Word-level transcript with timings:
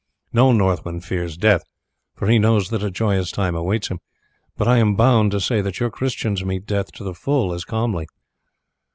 No 0.33 0.51
Northman 0.51 1.01
fears 1.01 1.37
death, 1.37 1.61
for 2.15 2.25
he 2.27 2.39
knows 2.39 2.69
that 2.71 2.81
a 2.81 2.89
joyous 2.89 3.29
time 3.31 3.53
awaits 3.53 3.89
him; 3.89 3.99
but 4.57 4.67
I 4.67 4.79
am 4.79 4.95
bound 4.95 5.29
to 5.29 5.39
say 5.39 5.61
that 5.61 5.79
your 5.79 5.91
Christians 5.91 6.43
meet 6.43 6.65
death 6.65 6.91
to 6.93 7.03
the 7.03 7.13
full 7.13 7.53
as 7.53 7.65
calmly. 7.65 8.07